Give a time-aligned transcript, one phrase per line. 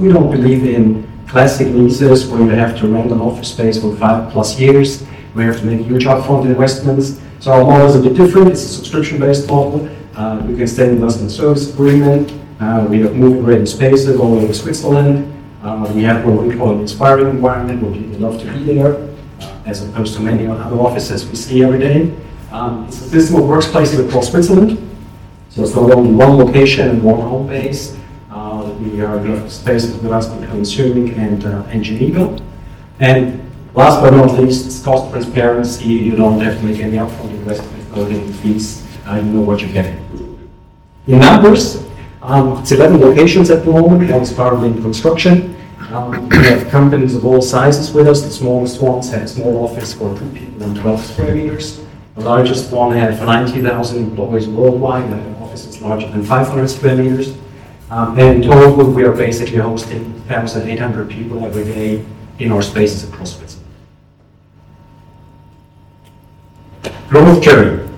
[0.00, 3.94] We don't believe in classic leases where you have to rent an office space for
[3.96, 5.04] five plus years.
[5.34, 7.20] We have to make huge upfront investments.
[7.40, 8.48] So our model is a bit different.
[8.48, 9.90] It's a subscription-based model.
[10.16, 12.32] Uh, you can stay with us in service agreement.
[12.58, 15.39] Uh, we have moving ready spaces all over Switzerland.
[15.62, 18.94] Uh, we have what we call an inspiring environment where people love to be there,
[19.40, 22.14] uh, as opposed to many other offices we see every day.
[22.50, 24.78] Um, it's a system of workplaces across Switzerland.
[25.50, 27.96] So it's not only one location and one home base.
[28.30, 32.38] Uh, we are have spaces with us between Zurich and, uh, and Geneva.
[32.98, 35.84] And last but not least, it's cost transparency.
[35.84, 38.86] You don't have to make any upfront investment, hidden fees.
[39.06, 39.98] Uh, you know what you're getting.
[41.06, 41.84] In numbers,
[42.22, 44.10] um, it's 11 locations at the moment.
[44.10, 45.56] One's currently in construction.
[45.90, 48.22] Um, we have companies of all sizes with us.
[48.22, 51.80] The smallest ones have a small office for two people and 12 square meters.
[52.14, 55.04] The largest one has 90,000 employees worldwide.
[55.04, 57.34] and The office is larger than 500 square meters.
[57.90, 62.04] Um, and in total, we are basically hosting 1,800 people every day
[62.38, 63.66] in our spaces across Switzerland.
[67.08, 67.89] Growth journey.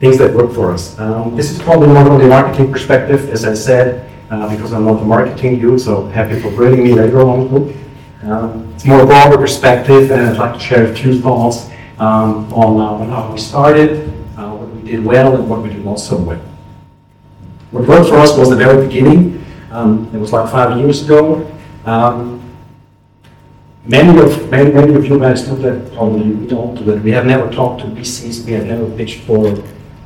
[0.00, 0.96] Things that work for us.
[0.98, 4.84] Um, this is probably more on the marketing perspective, as I said, uh, because I'm
[4.84, 7.74] not a marketing dude, so happy for bringing me later on.
[8.22, 11.68] Um, it's more a broader perspective, and I'd like to share a few thoughts
[11.98, 15.84] um, on, uh, how we started, uh, what we did well, and what we did
[15.84, 16.40] not so well.
[17.72, 19.44] What worked for us was the very beginning.
[19.72, 21.44] Um, it was like five years ago.
[21.84, 22.40] Um,
[23.84, 27.02] many of many, many of you guys know that probably we don't do that.
[27.02, 28.46] We have never talked to VCs.
[28.46, 29.56] We have never pitched for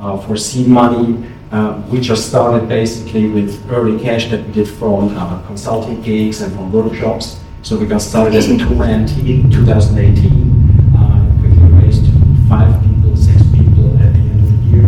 [0.00, 1.28] for seed money.
[1.52, 6.40] Um, we just started basically with early cash that we did from uh, consulting gigs
[6.40, 7.40] and from workshops.
[7.62, 10.96] So we got started as a two-man team in 2018.
[10.96, 12.06] Uh, quickly raised
[12.48, 14.86] five people, six people at the end of the year.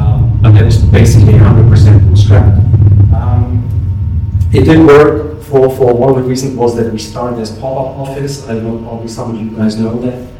[0.00, 3.12] Um, but that was basically 100% bootstrapped.
[3.12, 3.62] Um,
[4.52, 7.96] it didn't work for, for one of the reasons was that we started as pop-up
[7.96, 8.48] office.
[8.48, 10.37] I know probably some of you guys know that.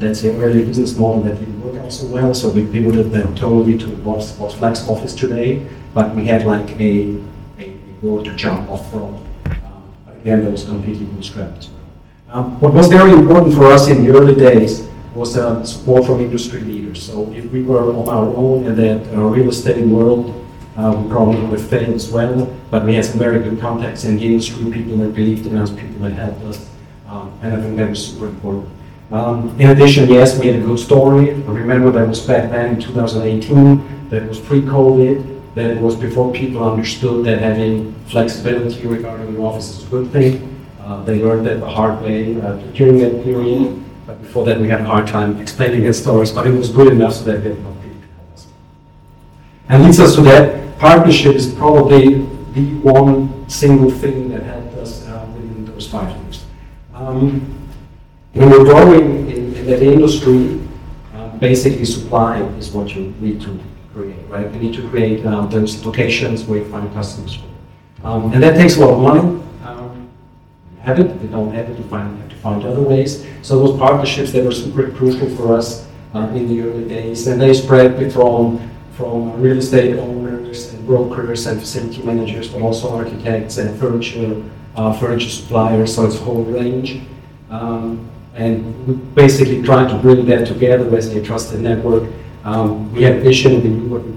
[0.00, 2.34] Um, that's a early business model that didn't work out so well.
[2.34, 5.66] So we pivoted them totally to what's, what's Flexoffice today.
[5.94, 7.16] But we had like a,
[7.58, 9.14] a goal to jump off from.
[9.46, 11.68] Um, again, that was completely bootstrapped.
[12.30, 16.20] Um, what was very important for us in the early days was uh, support from
[16.20, 17.02] industry leaders.
[17.02, 20.46] So if we were on our own in that uh, real estate world,
[20.76, 22.46] uh, we probably would failed as well.
[22.70, 25.70] But we had some very good contacts in the industry, people that believed in us,
[25.70, 26.70] people that helped us,
[27.08, 28.70] um, and I think that was super important.
[29.12, 31.32] Um, in addition, yes, we had a good story.
[31.32, 34.08] I remember that was back then in 2018.
[34.08, 35.54] That was pre-COVID.
[35.56, 40.12] That it was before people understood that having flexibility regarding the office is a good
[40.12, 40.64] thing.
[40.80, 43.82] Uh, they learned that the hard way uh, during that period.
[44.06, 46.30] But before that, we had a hard time explaining the stories.
[46.30, 47.76] But it was good enough so that they help
[48.32, 48.46] us.
[49.68, 55.04] And leads us to that partnership is probably the one single thing that helped us
[55.08, 56.44] uh, within those five years.
[56.94, 57.59] Um,
[58.32, 60.60] when you're growing in, in that industry,
[61.14, 63.58] uh, basically supply is what you need to
[63.92, 64.52] create, right?
[64.52, 67.38] You need to create um, those locations where you find customers.
[68.04, 69.42] Um, and that takes a lot of money.
[69.64, 70.08] Um,
[70.80, 73.26] have it, you don't have it, you find, have to find other ways.
[73.42, 77.40] So those partnerships that were super crucial for us uh, in the early days, and
[77.40, 83.56] they spread from from real estate owners and brokers and facility managers, but also architects
[83.56, 84.42] and furniture
[84.76, 85.94] uh, furniture suppliers.
[85.94, 87.00] So it's a whole range.
[87.48, 92.10] Um, and we basically trying to bring that together as a trusted network.
[92.44, 94.12] Um, we had a vision, we knew what we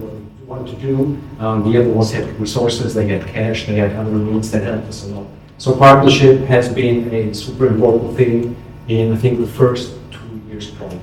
[0.46, 1.20] wanted to do.
[1.40, 4.88] Um, the other ones had resources, they had cash, they had other means that helped
[4.88, 5.28] us a lot.
[5.58, 8.56] So partnership has been a super important thing
[8.88, 11.00] in, I think, the first two years probably.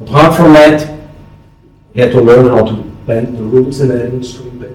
[0.00, 1.00] Apart from that,
[1.94, 4.70] we had to learn how to bend the rules in the industry, but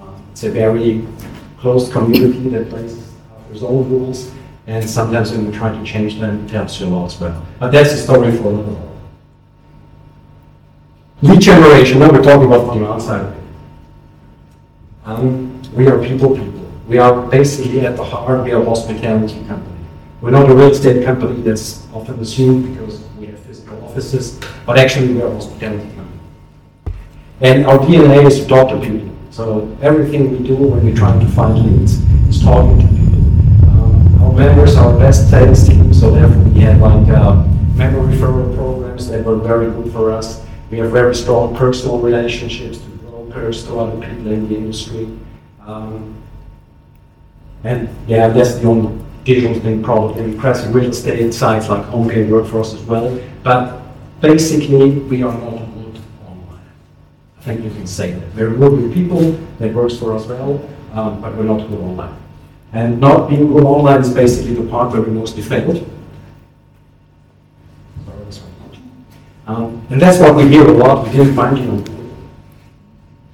[0.00, 1.04] uh, it's a very
[1.58, 3.12] closed community that plays
[3.50, 4.30] its own rules.
[4.66, 7.44] And sometimes when we try to change them, it helps you a lot as well.
[7.58, 8.92] But that's a story for another one.
[11.40, 13.34] Generation, now we're talking about the demand side.
[15.04, 16.70] Um, we are people people.
[16.86, 19.76] We are basically at the heart, we are a hospitality company.
[20.20, 24.78] We're not a real estate company that's often assumed because we have physical offices, but
[24.78, 26.20] actually we are a hospitality company.
[27.40, 29.10] And our DNA is to talk to people.
[29.30, 31.94] So everything we do when we're trying to find leads
[32.28, 33.01] is talking to people
[34.32, 35.66] members are best sales
[35.98, 37.34] so therefore we had like uh,
[37.74, 40.44] member referral programs that were very good for us.
[40.70, 45.18] We have very strong personal relationships to brokers, to other people in the industry.
[45.66, 46.16] Um,
[47.64, 52.46] and yeah, that's the only digital thing probably impressive real estate sites like HomeGate work
[52.46, 53.20] for us as well.
[53.42, 53.80] But
[54.20, 56.66] basically, we are not good online.
[57.38, 58.34] I think you can say that.
[58.34, 62.18] We're good with people, that works for us well, um, but we're not good online.
[62.72, 65.88] And not being online is basically the part where we mostly failed.
[69.46, 71.04] Um, and that's what we hear a lot.
[71.04, 71.84] We didn't find, you know,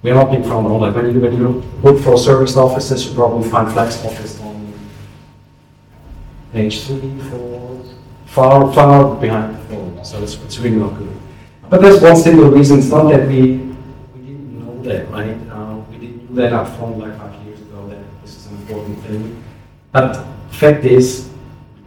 [0.02, 0.94] we are not being from online.
[0.94, 4.72] When you, when you look for service offices, you probably find Flexoffice on
[6.52, 7.84] page three, four,
[8.26, 10.04] far, far behind the phone.
[10.04, 11.14] So it's, it's really not good.
[11.68, 12.78] But there's one simple reason.
[12.78, 15.36] It's not that we, we didn't know that, right?
[15.50, 18.56] Uh, we didn't do that up front like five years ago that this is an
[18.78, 19.44] important thing.
[19.92, 21.28] But fact is,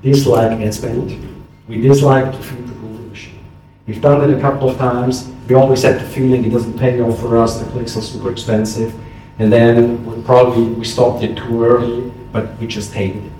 [0.01, 1.45] dislike ad spend.
[1.67, 3.39] We dislike to feed the Google machine.
[3.87, 5.31] We've done it a couple of times.
[5.47, 7.59] We always had the feeling it doesn't pay off for us.
[7.59, 8.93] The clicks are super expensive.
[9.39, 13.31] And then we probably we stopped it too early, but we just hated it.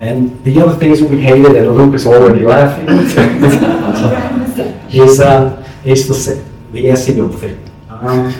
[0.00, 2.88] And the other things we hated, and Luke is already laughing,
[4.90, 7.62] is, uh, is the, the SEO thing.
[7.88, 8.34] Um,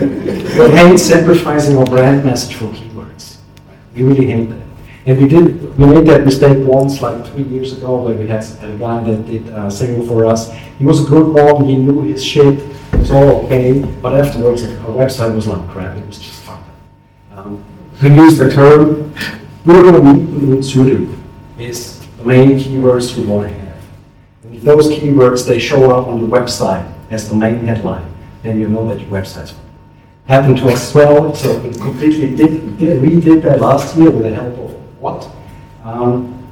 [0.00, 2.89] we hate sacrificing our brand message for keywords.
[3.94, 4.66] We really hate that.
[5.06, 8.44] And we did, we made that mistake once, like three years ago, where we had
[8.62, 10.52] a guy that did uh, SEO for us.
[10.78, 14.62] He was a good one, he knew his shit, it was all okay, but afterwards,
[14.62, 16.68] our website was like crap, it was just fucked
[17.32, 17.46] up.
[17.46, 17.64] Um,
[18.00, 19.14] To use the term,
[19.64, 21.08] we're going to need suited
[21.58, 23.82] is the main keywords we want to have.
[24.44, 28.06] And if those keywords, they show up on the website as the main headline,
[28.42, 29.54] then you know that your website's
[30.30, 34.22] happened to us as well, so we completely did, did redid that last year with
[34.22, 34.70] the help of
[35.02, 35.28] what?
[35.82, 36.46] Um,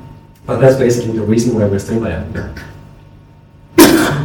[0.44, 2.26] but that's basically the reason why we're still there.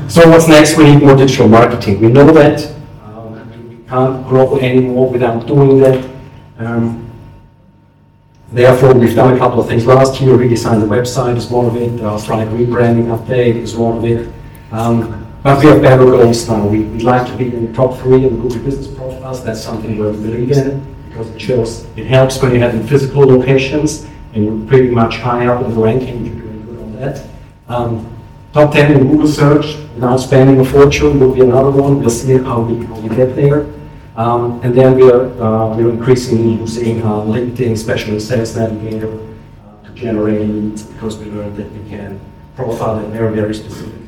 [0.09, 0.75] So what's next?
[0.75, 2.01] We need more digital marketing.
[2.01, 2.67] We know that.
[3.03, 6.09] Um, we can't grow anymore without doing that.
[6.57, 7.03] Um,
[8.51, 9.87] Therefore, we've done a couple of things.
[9.87, 12.01] Last year, we redesigned the website is one of it.
[12.03, 14.31] Our slight rebranding update is one of it.
[14.73, 16.65] Um, but we have better goals now.
[16.65, 19.43] We, we'd like to be in the top three in the Google Business Profiles.
[19.43, 23.23] That's something we believe in because it shows, it helps when you have in physical
[23.23, 26.25] locations and you're pretty much high up in the ranking.
[26.25, 27.27] You're doing good on that.
[27.67, 28.17] Um,
[28.51, 31.99] top 10 in Google search now spending a fortune will be another one.
[31.99, 33.67] We'll see how we, how we get there.
[34.15, 39.19] Um, and then we are, uh, we're increasingly using uh, LinkedIn, especially Sales Navigator,
[39.67, 42.19] uh, to generate leads because we learned that we can
[42.55, 44.02] profile them very, very specifically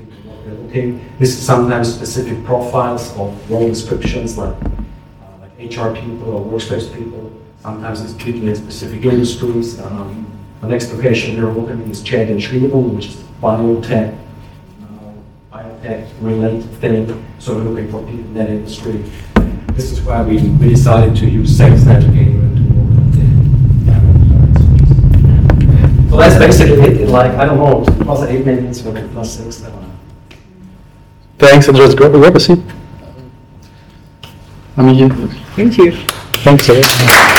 [0.76, 6.94] This is sometimes specific profiles of role descriptions like, uh, like HR people or workspace
[6.94, 7.32] people.
[7.62, 9.80] Sometimes it's people in specific industries.
[9.80, 10.30] Um,
[10.60, 14.18] the next location we're looking is Chad and Schlieren, which is biotech,
[14.84, 17.26] uh, biotech related thing.
[17.40, 19.02] So we're looking for people in that industry.
[19.76, 22.36] This is why we, we decided to use sex and the.
[26.10, 29.82] So that's basically it, like, I don't know, plus eight minutes plus six, I don't
[29.82, 29.85] know.
[31.38, 31.94] Thanks, Andreas.
[31.96, 32.60] Grab, grab a seat.
[34.78, 35.10] I mean, you-
[35.56, 35.92] Thank you.
[36.44, 37.32] thanks.